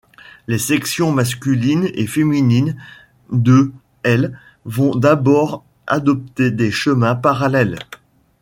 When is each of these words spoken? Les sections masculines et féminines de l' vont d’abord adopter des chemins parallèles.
Les 0.47 0.57
sections 0.57 1.11
masculines 1.11 1.87
et 1.93 2.07
féminines 2.07 2.75
de 3.31 3.71
l' 4.03 4.33
vont 4.65 4.95
d’abord 4.95 5.63
adopter 5.85 6.49
des 6.49 6.71
chemins 6.71 7.13
parallèles. 7.13 7.77